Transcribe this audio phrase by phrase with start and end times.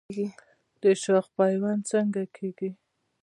[0.81, 2.69] د شاخ پیوند څنګه کیږي؟